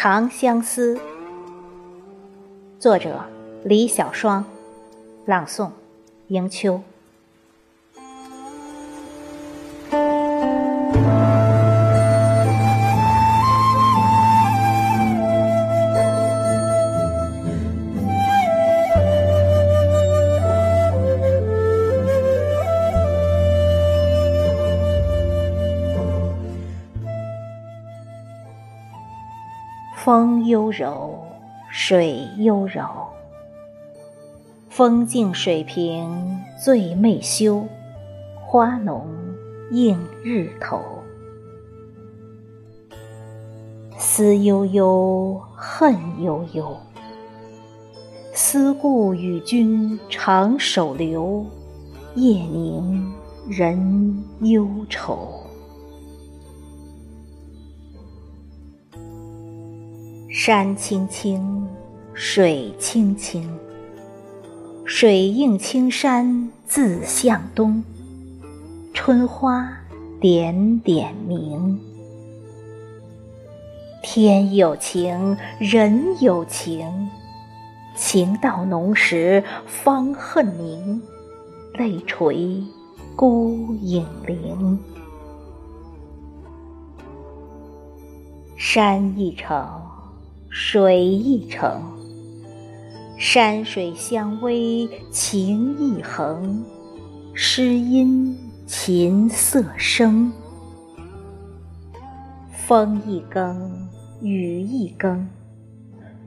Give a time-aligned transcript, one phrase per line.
[0.00, 0.94] 长相思》，
[2.78, 3.20] 作者
[3.64, 4.44] 李小双，
[5.26, 5.72] 朗诵
[6.28, 6.80] 迎秋。
[30.08, 31.18] 风悠柔，
[31.70, 32.82] 水悠柔。
[34.70, 37.66] 风静水平醉媚羞，
[38.40, 39.06] 花浓
[39.70, 40.80] 映日头。
[43.98, 46.74] 思悠悠，恨悠悠。
[48.32, 51.44] 思故与君长守留，
[52.14, 53.12] 夜宁
[53.46, 55.47] 人忧愁。
[60.40, 61.66] 山青青，
[62.14, 63.58] 水青青。
[64.84, 67.82] 水映青山自向东，
[68.94, 69.68] 春花
[70.20, 71.80] 点点明。
[74.00, 77.10] 天有情，人有情，
[77.96, 81.02] 情到浓时方恨明，
[81.74, 82.62] 泪垂
[83.16, 84.78] 孤影零。
[88.56, 89.66] 山一程。
[90.60, 91.80] 水一程，
[93.16, 96.64] 山水相偎情意恒，
[97.32, 100.32] 诗音琴瑟声。
[102.50, 103.88] 风一更，
[104.20, 105.28] 雨一更，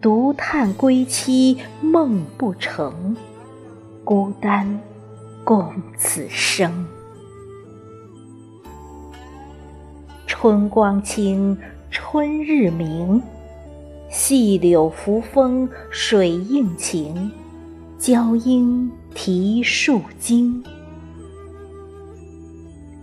[0.00, 3.16] 独叹归期梦不成，
[4.04, 4.80] 孤单
[5.42, 6.86] 共此生。
[10.24, 11.58] 春光清，
[11.90, 13.20] 春日明。
[14.10, 17.30] 细柳扶风，水映晴，
[17.96, 20.64] 娇莺啼树惊。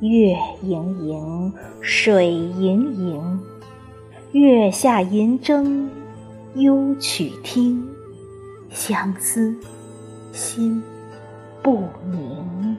[0.01, 3.39] 月盈盈，水盈盈，
[4.33, 5.87] 月下银筝
[6.55, 7.87] 幽曲听，
[8.69, 9.55] 相思
[10.33, 10.83] 心
[11.63, 12.77] 不宁。